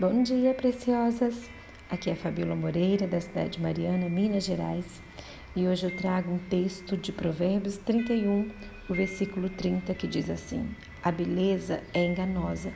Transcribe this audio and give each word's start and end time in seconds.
Bom 0.00 0.22
dia, 0.22 0.54
preciosas! 0.54 1.50
Aqui 1.90 2.08
é 2.08 2.14
Fabíola 2.14 2.56
Moreira, 2.56 3.06
da 3.06 3.20
cidade 3.20 3.50
de 3.50 3.60
Mariana, 3.60 4.08
Minas 4.08 4.42
Gerais, 4.42 5.02
e 5.54 5.68
hoje 5.68 5.84
eu 5.84 5.94
trago 5.94 6.32
um 6.32 6.38
texto 6.38 6.96
de 6.96 7.12
Provérbios 7.12 7.76
31, 7.76 8.50
o 8.88 8.94
versículo 8.94 9.50
30, 9.50 9.92
que 9.92 10.06
diz 10.06 10.30
assim: 10.30 10.74
A 11.02 11.12
beleza 11.12 11.82
é 11.92 12.02
enganosa 12.06 12.72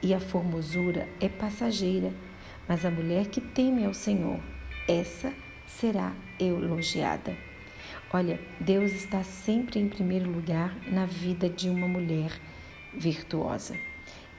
e 0.00 0.14
a 0.14 0.20
formosura 0.20 1.08
é 1.20 1.28
passageira, 1.28 2.12
mas 2.68 2.84
a 2.84 2.90
mulher 2.90 3.26
que 3.26 3.40
teme 3.40 3.84
ao 3.84 3.92
Senhor, 3.92 4.38
essa 4.86 5.34
será 5.66 6.14
elogiada. 6.38 7.36
Olha, 8.12 8.38
Deus 8.60 8.92
está 8.92 9.24
sempre 9.24 9.80
em 9.80 9.88
primeiro 9.88 10.30
lugar 10.30 10.72
na 10.86 11.04
vida 11.04 11.48
de 11.48 11.68
uma 11.68 11.88
mulher 11.88 12.30
virtuosa. 12.94 13.89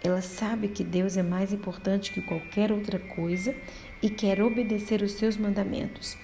Ela 0.03 0.21
sabe 0.21 0.67
que 0.67 0.83
Deus 0.83 1.15
é 1.15 1.21
mais 1.21 1.53
importante 1.53 2.11
que 2.11 2.21
qualquer 2.21 2.71
outra 2.71 2.97
coisa 2.97 3.55
e 4.01 4.09
quer 4.09 4.41
obedecer 4.41 5.03
os 5.03 5.11
seus 5.11 5.37
mandamentos. 5.37 6.17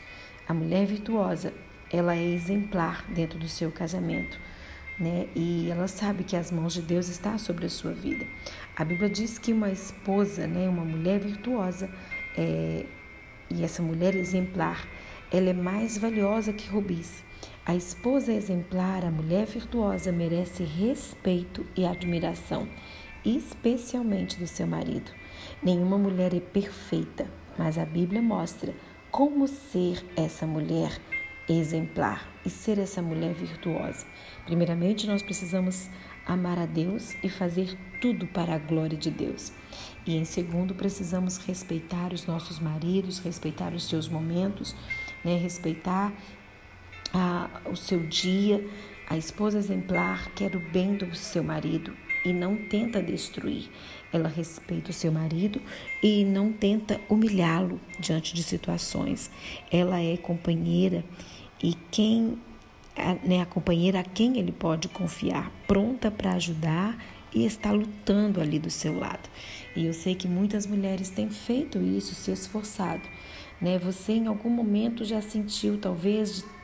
A 0.48 0.54
mulher 0.54 0.88
virtuosa, 0.88 1.54
ela 1.92 2.16
é 2.16 2.24
exemplar 2.24 3.06
dentro 3.10 3.38
do 3.38 3.48
seu 3.48 3.72
casamento, 3.72 4.40
né? 5.00 5.28
E 5.36 5.70
ela 5.70 5.88
sabe 5.88 6.24
que 6.24 6.36
as 6.36 6.52
mãos 6.52 6.74
de 6.74 6.82
Deus 6.82 7.08
estão 7.08 7.38
sobre 7.38 7.68
a 7.68 7.70
sua 7.70 7.92
vida. 7.92 8.26
A 8.76 8.84
Bíblia 8.84 9.10
diz 9.10 9.38
que 9.38 9.54
uma 9.54 9.70
esposa, 9.70 10.48
né, 10.48 10.68
uma 10.68 10.84
mulher 10.84 11.20
virtuosa, 11.20 11.88
é, 12.36 12.84
e 13.50 13.64
essa 13.64 13.84
mulher 13.84 14.16
exemplar, 14.16 14.88
ela 15.32 15.50
é 15.50 15.54
mais 15.54 16.00
valiosa 16.00 16.52
que 16.52 16.68
rubis. 16.68 17.24
A 17.64 17.76
esposa 17.76 18.34
exemplar, 18.34 19.06
a 19.06 19.12
mulher 19.12 19.46
virtuosa, 19.46 20.12
merece 20.12 20.64
respeito 20.64 21.66
e 21.76 21.86
admiração 21.86 22.68
especialmente 23.36 24.40
do 24.40 24.48
seu 24.48 24.66
marido. 24.66 25.12
Nenhuma 25.62 25.98
mulher 25.98 26.34
é 26.34 26.40
perfeita, 26.40 27.28
mas 27.58 27.78
a 27.78 27.86
Bíblia 27.86 28.22
mostra 28.22 28.74
como 29.12 29.48
ser 29.48 30.06
essa 30.16 30.46
mulher 30.46 30.92
exemplar 31.50 32.28
e 32.46 32.50
ser 32.50 32.78
essa 32.78 33.02
mulher 33.02 33.34
virtuosa. 33.34 34.06
Primeiramente, 34.46 35.08
nós 35.08 35.22
precisamos 35.22 35.90
amar 36.26 36.60
a 36.60 36.66
Deus 36.66 37.16
e 37.24 37.30
fazer 37.30 37.78
tudo 38.02 38.28
para 38.28 38.56
a 38.56 38.58
glória 38.58 38.98
de 38.98 39.10
Deus. 39.10 39.52
E 40.06 40.16
em 40.16 40.26
segundo, 40.26 40.76
precisamos 40.76 41.38
respeitar 41.38 42.14
os 42.14 42.26
nossos 42.26 42.60
maridos, 42.60 43.20
respeitar 43.20 43.74
os 43.74 43.88
seus 43.88 44.08
momentos, 44.08 44.76
né? 45.24 45.38
respeitar 45.38 46.14
a, 47.14 47.50
o 47.66 47.76
seu 47.76 48.06
dia. 48.06 48.66
A 49.10 49.18
esposa 49.18 49.58
exemplar 49.58 50.30
quer 50.32 50.54
o 50.56 50.60
bem 50.60 50.96
do 50.96 51.16
seu 51.16 51.44
marido 51.44 51.94
e 52.30 52.34
não 52.34 52.56
tenta 52.56 53.02
destruir. 53.02 53.70
Ela 54.12 54.28
respeita 54.28 54.92
o 54.92 54.94
seu 54.94 55.12
marido 55.12 55.62
e 56.04 56.24
não 56.26 56.52
tenta 56.52 57.00
humilhá-lo 57.10 57.80
diante 58.00 58.34
de 58.34 58.44
situações. 58.44 59.32
Ela 59.72 60.02
é 60.02 60.18
companheira 60.18 61.04
e 61.64 61.74
quem 61.92 62.38
né, 63.24 63.42
a 63.42 63.46
companheira 63.46 64.00
a 64.00 64.04
quem 64.04 64.40
ele 64.40 64.52
pode 64.52 64.88
confiar, 64.88 65.52
pronta 65.68 66.10
para 66.10 66.34
ajudar 66.34 66.98
e 67.34 67.46
está 67.46 67.72
lutando 67.72 68.42
ali 68.42 68.58
do 68.58 68.70
seu 68.70 68.98
lado. 68.98 69.30
E 69.76 69.86
eu 69.86 69.94
sei 69.94 70.16
que 70.16 70.28
muitas 70.28 70.66
mulheres 70.66 71.10
têm 71.10 71.30
feito 71.30 71.78
isso, 71.80 72.16
se 72.16 72.32
esforçado. 72.32 73.04
Né? 73.62 73.78
Você 73.78 74.14
em 74.14 74.28
algum 74.28 74.50
momento 74.50 75.06
já 75.06 75.22
sentiu 75.22 75.78
talvez 75.78 76.38
de 76.38 76.58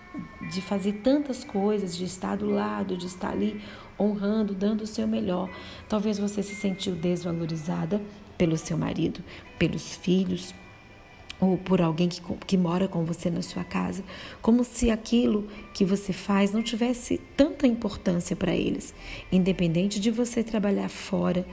de 0.52 0.62
fazer 0.62 0.94
tantas 1.04 1.44
coisas, 1.44 1.96
de 1.96 2.06
estar 2.06 2.38
do 2.38 2.50
lado, 2.50 2.96
de 2.96 3.08
estar 3.08 3.32
ali 3.32 3.60
honrando, 4.00 4.54
dando 4.54 4.82
o 4.82 4.88
seu 4.88 5.08
melhor. 5.08 5.50
Talvez 5.88 6.18
você 6.18 6.42
se 6.42 6.56
sentiu 6.56 6.96
desvalorizada 6.96 8.02
pelo 8.38 8.58
seu 8.58 8.78
marido, 8.78 9.24
pelos 9.58 9.96
filhos, 9.96 10.54
ou 11.40 11.58
por 11.58 11.82
alguém 11.82 12.08
que, 12.08 12.22
que 12.48 12.58
mora 12.58 12.88
com 12.88 13.04
você 13.04 13.30
na 13.30 13.42
sua 13.42 13.64
casa, 13.64 14.04
como 14.42 14.64
se 14.64 14.90
aquilo 14.90 15.48
que 15.74 15.84
você 15.84 16.14
faz 16.14 16.54
não 16.54 16.64
tivesse 16.64 17.20
tanta 17.36 17.68
importância 17.68 18.36
para 18.36 18.56
eles, 18.56 18.94
independente 19.32 20.00
de 20.00 20.10
você 20.10 20.44
trabalhar 20.44 20.90
fora. 20.90 21.46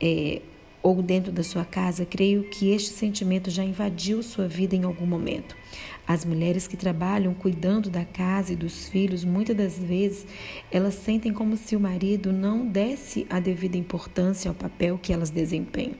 É, 0.00 0.40
ou 0.82 1.02
dentro 1.02 1.32
da 1.32 1.42
sua 1.42 1.64
casa, 1.64 2.06
creio 2.06 2.44
que 2.44 2.70
este 2.70 2.90
sentimento 2.90 3.50
já 3.50 3.64
invadiu 3.64 4.22
sua 4.22 4.46
vida 4.46 4.76
em 4.76 4.84
algum 4.84 5.06
momento. 5.06 5.56
As 6.06 6.24
mulheres 6.24 6.68
que 6.68 6.76
trabalham 6.76 7.34
cuidando 7.34 7.90
da 7.90 8.04
casa 8.04 8.52
e 8.52 8.56
dos 8.56 8.88
filhos, 8.88 9.24
muitas 9.24 9.56
das 9.56 9.78
vezes, 9.78 10.24
elas 10.70 10.94
sentem 10.94 11.32
como 11.32 11.56
se 11.56 11.74
o 11.74 11.80
marido 11.80 12.32
não 12.32 12.64
desse 12.64 13.26
a 13.28 13.40
devida 13.40 13.76
importância 13.76 14.48
ao 14.48 14.54
papel 14.54 14.98
que 15.02 15.12
elas 15.12 15.30
desempenham. 15.30 15.96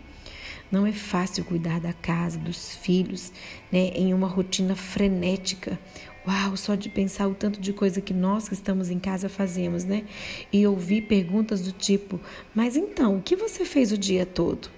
Não 0.71 0.87
é 0.87 0.93
fácil 0.93 1.45
cuidar 1.45 1.81
da 1.81 1.93
casa, 1.93 2.39
dos 2.39 2.75
filhos, 2.77 3.33
né, 3.71 3.91
em 3.95 4.13
uma 4.13 4.27
rotina 4.27 4.75
frenética. 4.75 5.79
Uau, 6.27 6.57
só 6.57 6.75
de 6.75 6.89
pensar 6.89 7.29
o 7.29 7.35
tanto 7.35 7.61
de 7.61 7.73
coisa 7.73 8.01
que 8.01 8.13
nós 8.13 8.49
que 8.49 8.55
estamos 8.55 8.91
em 8.91 8.99
casa 8.99 9.29
fazemos, 9.29 9.85
né? 9.85 10.05
E 10.53 10.67
ouvir 10.67 11.03
perguntas 11.03 11.61
do 11.61 11.71
tipo: 11.71 12.21
Mas 12.55 12.77
então, 12.77 13.19
o 13.19 13.23
que 13.23 13.37
você 13.37 13.65
fez 13.65 13.93
o 13.93 13.99
dia 13.99 14.27
todo? 14.27 14.69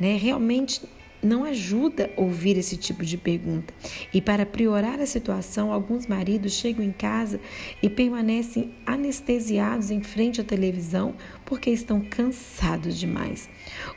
Né? 0.00 0.16
Realmente 0.16 0.82
não 1.22 1.44
ajuda 1.44 2.10
ouvir 2.16 2.56
esse 2.56 2.76
tipo 2.76 3.04
de 3.04 3.16
pergunta. 3.16 3.74
E 4.12 4.20
para 4.20 4.46
piorar 4.46 5.00
a 5.00 5.06
situação, 5.06 5.72
alguns 5.72 6.06
maridos 6.06 6.52
chegam 6.52 6.84
em 6.84 6.92
casa 6.92 7.40
e 7.82 7.88
permanecem 7.88 8.72
anestesiados 8.86 9.90
em 9.90 10.02
frente 10.02 10.40
à 10.40 10.44
televisão 10.44 11.14
porque 11.44 11.70
estão 11.70 12.00
cansados 12.00 12.98
demais. 12.98 13.48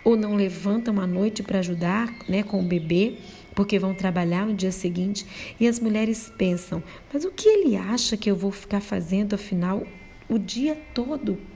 Ou 0.04 0.16
não 0.16 0.36
levantam 0.36 1.00
à 1.00 1.08
noite 1.08 1.44
para 1.44 1.60
ajudar 1.60 2.14
né, 2.28 2.44
com 2.44 2.60
o 2.60 2.68
bebê 2.68 3.18
porque 3.54 3.78
vão 3.78 3.94
trabalhar 3.94 4.46
no 4.46 4.54
dia 4.54 4.72
seguinte 4.72 5.26
e 5.60 5.68
as 5.68 5.80
mulheres 5.80 6.32
pensam: 6.38 6.82
mas 7.14 7.26
o 7.26 7.32
que 7.32 7.48
ele 7.48 7.76
acha 7.76 8.18
que 8.18 8.32
eu 8.32 8.36
vou 8.36 8.52
ficar 8.52 8.82
fazendo 8.82 9.34
afinal 9.34 9.86
o 10.30 10.40
dia 10.40 10.78
todo? 10.94 11.51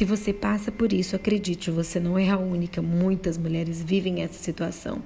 Se 0.00 0.04
você 0.06 0.32
passa 0.32 0.72
por 0.72 0.94
isso, 0.94 1.14
acredite, 1.14 1.70
você 1.70 2.00
não 2.00 2.18
é 2.18 2.30
a 2.30 2.38
única. 2.38 2.80
Muitas 2.80 3.36
mulheres 3.36 3.82
vivem 3.82 4.22
essa 4.22 4.42
situação. 4.42 5.02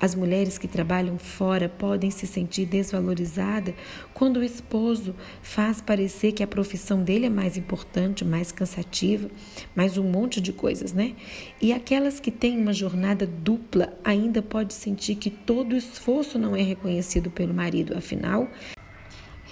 As 0.00 0.16
mulheres 0.16 0.58
que 0.58 0.66
trabalham 0.66 1.16
fora 1.16 1.68
podem 1.68 2.10
se 2.10 2.26
sentir 2.26 2.66
desvalorizadas 2.66 3.72
quando 4.12 4.38
o 4.38 4.42
esposo 4.42 5.14
faz 5.42 5.80
parecer 5.80 6.32
que 6.32 6.42
a 6.42 6.46
profissão 6.48 7.04
dele 7.04 7.26
é 7.26 7.30
mais 7.30 7.56
importante, 7.56 8.24
mais 8.24 8.50
cansativa, 8.50 9.30
mais 9.76 9.96
um 9.96 10.10
monte 10.10 10.40
de 10.40 10.52
coisas, 10.52 10.92
né? 10.92 11.14
E 11.60 11.72
aquelas 11.72 12.18
que 12.18 12.32
têm 12.32 12.58
uma 12.58 12.72
jornada 12.72 13.24
dupla 13.24 13.96
ainda 14.02 14.42
pode 14.42 14.74
sentir 14.74 15.14
que 15.14 15.30
todo 15.30 15.74
o 15.74 15.76
esforço 15.76 16.36
não 16.36 16.56
é 16.56 16.62
reconhecido 16.62 17.30
pelo 17.30 17.54
marido, 17.54 17.96
afinal, 17.96 18.50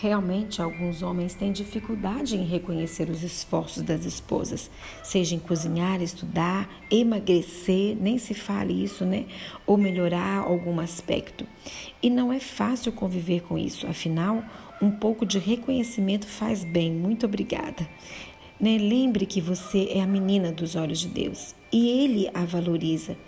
Realmente, 0.01 0.63
alguns 0.63 1.03
homens 1.03 1.35
têm 1.35 1.53
dificuldade 1.53 2.35
em 2.35 2.47
reconhecer 2.47 3.11
os 3.11 3.23
esforços 3.23 3.83
das 3.83 4.07
esposas, 4.07 4.71
seja 5.03 5.35
em 5.35 5.39
cozinhar, 5.39 6.01
estudar, 6.01 6.71
emagrecer, 6.91 7.99
nem 8.01 8.17
se 8.17 8.33
fale 8.33 8.83
isso, 8.83 9.05
né? 9.05 9.27
Ou 9.67 9.77
melhorar 9.77 10.39
algum 10.39 10.81
aspecto. 10.81 11.47
E 12.03 12.09
não 12.09 12.33
é 12.33 12.41
fácil 12.41 12.93
conviver 12.93 13.43
com 13.43 13.59
isso, 13.59 13.87
afinal, 13.87 14.43
um 14.81 14.91
pouco 14.91 15.27
de 15.27 15.39
reconhecimento 15.39 16.27
faz 16.27 16.65
bem. 16.65 16.91
Muito 16.91 17.27
obrigada. 17.27 17.87
Né? 18.59 18.79
Lembre 18.79 19.27
que 19.27 19.43
você 19.43 19.87
é 19.91 20.01
a 20.01 20.07
menina 20.07 20.51
dos 20.51 20.77
olhos 20.77 21.01
de 21.01 21.09
Deus 21.09 21.55
e 21.71 21.91
Ele 22.03 22.31
a 22.33 22.47
valoriza. 22.47 23.19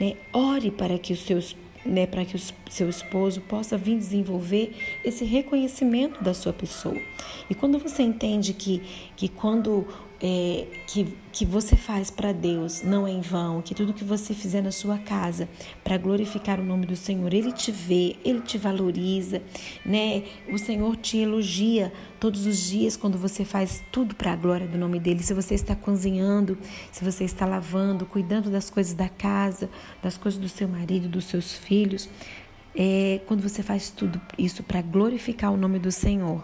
Né? 0.00 0.16
Ore 0.32 0.70
para 0.70 0.98
que 0.98 1.12
os 1.12 1.20
seus 1.20 1.54
né, 1.86 2.06
para 2.06 2.24
que 2.24 2.36
o 2.36 2.40
seu 2.70 2.88
esposo 2.88 3.40
possa 3.42 3.76
vir 3.76 3.96
desenvolver 3.96 4.74
esse 5.04 5.24
reconhecimento 5.24 6.22
da 6.22 6.34
sua 6.34 6.52
pessoa. 6.52 7.00
E 7.48 7.54
quando 7.54 7.78
você 7.78 8.02
entende 8.02 8.52
que, 8.52 8.82
que 9.16 9.28
quando 9.28 9.86
é, 10.20 10.66
que, 10.86 11.14
que 11.30 11.44
você 11.44 11.76
faz 11.76 12.10
para 12.10 12.32
Deus 12.32 12.82
não 12.82 13.06
é 13.06 13.10
em 13.10 13.20
vão, 13.20 13.60
que 13.60 13.74
tudo 13.74 13.92
que 13.92 14.04
você 14.04 14.32
fizer 14.32 14.62
na 14.62 14.72
sua 14.72 14.96
casa 14.98 15.48
para 15.84 15.98
glorificar 15.98 16.58
o 16.58 16.64
nome 16.64 16.86
do 16.86 16.96
Senhor, 16.96 17.32
Ele 17.34 17.52
te 17.52 17.70
vê, 17.70 18.16
Ele 18.24 18.40
te 18.40 18.56
valoriza, 18.56 19.42
né? 19.84 20.22
O 20.50 20.58
Senhor 20.58 20.96
te 20.96 21.18
elogia 21.18 21.92
todos 22.18 22.46
os 22.46 22.58
dias 22.66 22.96
quando 22.96 23.18
você 23.18 23.44
faz 23.44 23.82
tudo 23.92 24.14
para 24.14 24.32
a 24.32 24.36
glória 24.36 24.66
do 24.66 24.78
nome 24.78 24.98
dEle. 24.98 25.22
Se 25.22 25.34
você 25.34 25.54
está 25.54 25.76
cozinhando, 25.76 26.56
se 26.90 27.04
você 27.04 27.24
está 27.24 27.44
lavando, 27.44 28.06
cuidando 28.06 28.50
das 28.50 28.70
coisas 28.70 28.94
da 28.94 29.08
casa, 29.08 29.68
das 30.02 30.16
coisas 30.16 30.40
do 30.40 30.48
seu 30.48 30.66
marido, 30.66 31.08
dos 31.08 31.26
seus 31.26 31.52
filhos, 31.52 32.08
é, 32.74 33.20
quando 33.26 33.42
você 33.42 33.62
faz 33.62 33.90
tudo 33.90 34.20
isso 34.38 34.62
para 34.62 34.80
glorificar 34.80 35.52
o 35.52 35.56
nome 35.56 35.78
do 35.78 35.92
Senhor, 35.92 36.42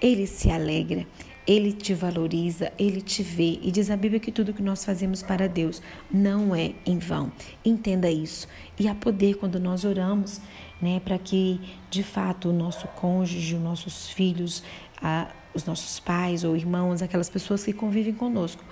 Ele 0.00 0.26
se 0.26 0.50
alegra. 0.50 1.06
Ele 1.46 1.72
te 1.72 1.92
valoriza, 1.92 2.72
ele 2.78 3.00
te 3.00 3.22
vê 3.22 3.58
e 3.62 3.70
diz 3.70 3.90
a 3.90 3.96
Bíblia 3.96 4.20
que 4.20 4.30
tudo 4.30 4.52
que 4.52 4.62
nós 4.62 4.84
fazemos 4.84 5.22
para 5.22 5.48
Deus 5.48 5.82
não 6.10 6.54
é 6.54 6.72
em 6.86 6.98
vão. 6.98 7.32
Entenda 7.64 8.10
isso. 8.10 8.46
E 8.78 8.86
há 8.86 8.94
poder 8.94 9.36
quando 9.36 9.58
nós 9.58 9.84
oramos, 9.84 10.40
né, 10.80 11.00
para 11.04 11.18
que 11.18 11.60
de 11.90 12.02
fato 12.02 12.48
o 12.48 12.52
nosso 12.52 12.86
cônjuge, 12.88 13.56
os 13.56 13.62
nossos 13.62 14.10
filhos, 14.10 14.62
a, 15.02 15.28
os 15.52 15.64
nossos 15.64 15.98
pais 15.98 16.44
ou 16.44 16.56
irmãos, 16.56 17.02
aquelas 17.02 17.28
pessoas 17.28 17.64
que 17.64 17.72
convivem 17.72 18.14
conosco, 18.14 18.64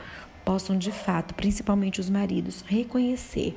possam 0.45 0.77
de 0.79 0.93
fato, 0.93 1.35
principalmente 1.35 2.01
os 2.01 2.09
maridos, 2.09 2.65
reconhecer 2.67 3.57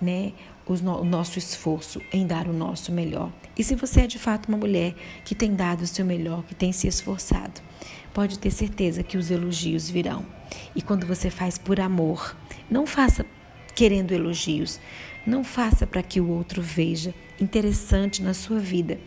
né, 0.00 0.32
o 0.66 1.04
nosso 1.04 1.38
esforço 1.38 2.00
em 2.12 2.26
dar 2.26 2.48
o 2.48 2.52
nosso 2.52 2.90
melhor. 2.90 3.30
E 3.56 3.62
se 3.62 3.74
você 3.74 4.02
é 4.02 4.06
de 4.06 4.18
fato 4.18 4.48
uma 4.48 4.58
mulher 4.58 4.94
que 5.24 5.34
tem 5.34 5.54
dado 5.54 5.82
o 5.82 5.86
seu 5.86 6.04
melhor, 6.04 6.42
que 6.44 6.54
tem 6.54 6.72
se 6.72 6.86
esforçado, 6.86 7.60
pode 8.14 8.38
ter 8.38 8.50
certeza 8.50 9.02
que 9.02 9.18
os 9.18 9.30
elogios 9.30 9.90
virão. 9.90 10.24
E 10.74 10.80
quando 10.80 11.04
você 11.06 11.28
faz 11.28 11.58
por 11.58 11.80
amor, 11.80 12.34
não 12.70 12.86
faça 12.86 13.26
querendo 13.74 14.12
elogios, 14.12 14.80
não 15.26 15.42
faça 15.42 15.84
para 15.86 16.02
que 16.02 16.20
o 16.20 16.30
outro 16.30 16.62
veja 16.62 17.12
interessante 17.40 18.22
na 18.22 18.32
sua 18.32 18.60
vida, 18.60 19.00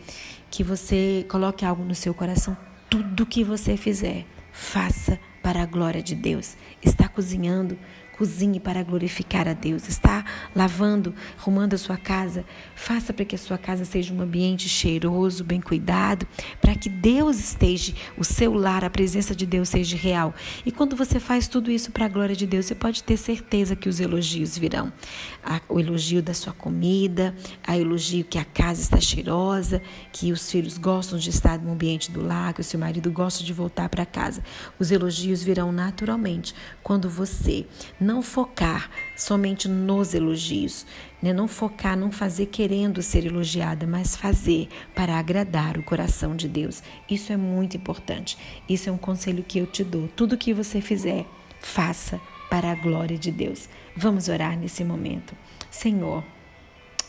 que 0.50 0.62
você 0.62 1.24
coloque 1.28 1.64
algo 1.64 1.82
no 1.82 1.94
seu 1.94 2.12
coração, 2.12 2.56
tudo 2.90 3.24
que 3.24 3.42
você 3.42 3.76
fizer, 3.76 4.26
faça 4.52 5.18
para 5.42 5.62
a 5.62 5.66
glória 5.66 6.02
de 6.02 6.14
Deus. 6.14 6.56
Está 6.82 7.08
cozinhando, 7.08 7.78
Cozinhe 8.18 8.58
para 8.58 8.82
glorificar 8.82 9.46
a 9.46 9.52
Deus. 9.52 9.88
Está 9.88 10.24
lavando, 10.52 11.14
arrumando 11.38 11.74
a 11.74 11.78
sua 11.78 11.96
casa. 11.96 12.44
Faça 12.74 13.12
para 13.12 13.24
que 13.24 13.36
a 13.36 13.38
sua 13.38 13.56
casa 13.56 13.84
seja 13.84 14.12
um 14.12 14.20
ambiente 14.20 14.68
cheiroso, 14.68 15.44
bem 15.44 15.60
cuidado, 15.60 16.26
para 16.60 16.74
que 16.74 16.88
Deus 16.88 17.38
esteja, 17.38 17.94
o 18.16 18.24
seu 18.24 18.52
lar, 18.54 18.82
a 18.82 18.90
presença 18.90 19.36
de 19.36 19.46
Deus 19.46 19.68
seja 19.68 19.96
real. 19.96 20.34
E 20.66 20.72
quando 20.72 20.96
você 20.96 21.20
faz 21.20 21.46
tudo 21.46 21.70
isso 21.70 21.92
para 21.92 22.06
a 22.06 22.08
glória 22.08 22.34
de 22.34 22.44
Deus, 22.44 22.66
você 22.66 22.74
pode 22.74 23.04
ter 23.04 23.16
certeza 23.16 23.76
que 23.76 23.88
os 23.88 24.00
elogios 24.00 24.58
virão. 24.58 24.92
O 25.68 25.78
elogio 25.78 26.20
da 26.20 26.34
sua 26.34 26.52
comida, 26.52 27.32
o 27.68 27.72
elogio 27.72 28.24
que 28.24 28.38
a 28.38 28.44
casa 28.44 28.80
está 28.80 29.00
cheirosa, 29.00 29.80
que 30.12 30.32
os 30.32 30.50
filhos 30.50 30.76
gostam 30.76 31.20
de 31.20 31.30
estar 31.30 31.56
no 31.60 31.70
ambiente 31.70 32.10
do 32.10 32.20
lar, 32.20 32.52
que 32.52 32.62
o 32.62 32.64
seu 32.64 32.80
marido 32.80 33.12
gosta 33.12 33.44
de 33.44 33.52
voltar 33.52 33.88
para 33.88 34.04
casa. 34.04 34.42
Os 34.76 34.90
elogios 34.90 35.40
virão 35.40 35.70
naturalmente 35.70 36.52
quando 36.82 37.08
você 37.08 37.64
não 38.08 38.22
focar 38.22 38.90
somente 39.14 39.68
nos 39.68 40.14
elogios, 40.14 40.86
né? 41.22 41.30
não 41.30 41.46
focar, 41.46 41.94
não 41.94 42.10
fazer 42.10 42.46
querendo 42.46 43.02
ser 43.02 43.26
elogiada, 43.26 43.86
mas 43.86 44.16
fazer 44.16 44.66
para 44.94 45.18
agradar 45.18 45.76
o 45.76 45.82
coração 45.82 46.34
de 46.34 46.48
Deus. 46.48 46.82
Isso 47.06 47.34
é 47.34 47.36
muito 47.36 47.76
importante. 47.76 48.38
Isso 48.66 48.88
é 48.88 48.92
um 48.92 48.96
conselho 48.96 49.44
que 49.46 49.58
eu 49.58 49.66
te 49.66 49.84
dou. 49.84 50.08
Tudo 50.16 50.38
que 50.38 50.54
você 50.54 50.80
fizer, 50.80 51.26
faça 51.60 52.18
para 52.48 52.72
a 52.72 52.74
glória 52.74 53.18
de 53.18 53.30
Deus. 53.30 53.68
Vamos 53.94 54.30
orar 54.30 54.58
nesse 54.58 54.82
momento. 54.82 55.36
Senhor, 55.70 56.24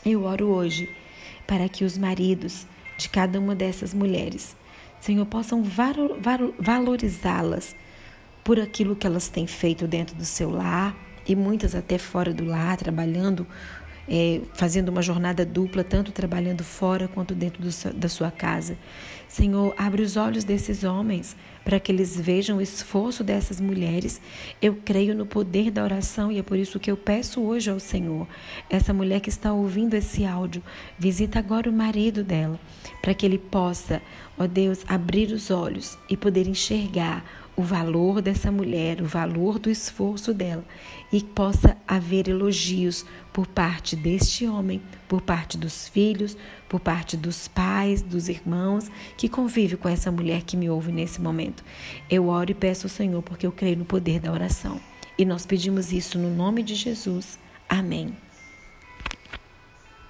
eu 0.05 0.25
oro 0.25 0.47
hoje 0.47 0.93
para 1.47 1.69
que 1.69 1.85
os 1.85 1.97
maridos 1.97 2.67
de 2.97 3.07
cada 3.07 3.39
uma 3.39 3.55
dessas 3.55 3.93
mulheres, 3.93 4.53
Senhor, 4.99 5.25
possam 5.25 5.63
valorizá-las 6.59 7.73
por 8.43 8.59
aquilo 8.59 8.95
que 8.95 9.05
elas 9.05 9.29
têm 9.29 9.47
feito 9.47 9.87
dentro 9.87 10.15
do 10.15 10.25
seu 10.25 10.49
lar 10.49 10.95
e 11.27 11.35
muitas 11.35 11.75
até 11.75 11.97
fora 11.97 12.33
do 12.33 12.43
lar, 12.43 12.75
trabalhando, 12.77 13.45
é, 14.07 14.41
fazendo 14.53 14.89
uma 14.89 15.01
jornada 15.01 15.45
dupla, 15.45 15.83
tanto 15.83 16.11
trabalhando 16.11 16.63
fora 16.63 17.07
quanto 17.07 17.35
dentro 17.35 17.61
do, 17.61 17.93
da 17.93 18.09
sua 18.09 18.31
casa. 18.31 18.77
Senhor, 19.27 19.75
abre 19.77 20.01
os 20.01 20.17
olhos 20.17 20.43
desses 20.43 20.83
homens 20.83 21.35
para 21.63 21.79
que 21.79 21.91
eles 21.91 22.19
vejam 22.19 22.57
o 22.57 22.61
esforço 22.61 23.23
dessas 23.23 23.61
mulheres. 23.61 24.19
Eu 24.59 24.79
creio 24.83 25.13
no 25.13 25.23
poder 25.23 25.69
da 25.69 25.83
oração 25.83 26.31
e 26.31 26.39
é 26.39 26.43
por 26.43 26.57
isso 26.57 26.79
que 26.79 26.89
eu 26.89 26.97
peço 26.97 27.39
hoje 27.41 27.69
ao 27.69 27.79
Senhor, 27.79 28.27
essa 28.67 28.91
mulher 28.91 29.19
que 29.19 29.29
está 29.29 29.53
ouvindo 29.53 29.93
esse 29.93 30.25
áudio, 30.25 30.63
visita 30.97 31.37
agora 31.37 31.69
o 31.69 31.73
marido 31.73 32.23
dela, 32.23 32.59
para 33.03 33.13
que 33.13 33.23
ele 33.23 33.37
possa, 33.37 34.01
ó 34.35 34.47
Deus, 34.47 34.79
abrir 34.87 35.31
os 35.31 35.51
olhos 35.51 35.95
e 36.09 36.17
poder 36.17 36.47
enxergar 36.47 37.23
o 37.59 37.61
valor 37.61 38.21
dessa 38.21 38.49
mulher, 38.49 39.01
o 39.01 39.05
valor 39.05 39.59
do 39.59 39.69
esforço 39.69 40.33
dela 40.33 40.63
e 41.11 41.21
possa 41.21 41.75
haver 41.85 42.29
elogios 42.29 43.05
por 43.33 43.45
parte 43.45 43.97
deste 43.97 44.47
homem, 44.47 44.81
por 45.09 45.19
parte 45.21 45.57
dos 45.57 45.89
filhos, 45.89 46.37
por 46.69 46.79
parte 46.79 47.17
dos 47.17 47.49
pais, 47.49 48.01
dos 48.01 48.29
irmãos 48.29 48.89
que 49.17 49.27
convive 49.27 49.75
com 49.75 49.89
essa 49.89 50.09
mulher 50.09 50.43
que 50.43 50.55
me 50.55 50.69
ouve 50.69 50.89
nesse 50.89 51.19
momento. 51.19 51.61
Eu 52.09 52.29
oro 52.29 52.49
e 52.49 52.53
peço 52.53 52.85
ao 52.85 52.89
Senhor 52.89 53.21
porque 53.21 53.45
eu 53.45 53.51
creio 53.51 53.75
no 53.75 53.83
poder 53.83 54.21
da 54.21 54.31
oração. 54.31 54.79
E 55.17 55.25
nós 55.25 55.45
pedimos 55.45 55.91
isso 55.91 56.17
no 56.17 56.33
nome 56.33 56.63
de 56.63 56.75
Jesus. 56.75 57.37
Amém. 57.67 58.15